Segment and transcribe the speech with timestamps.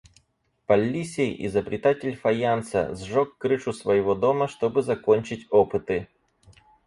[0.65, 6.07] Паллиси, изобретатель фаянса, сжег крышу своего дома, чтобы закончить опыты.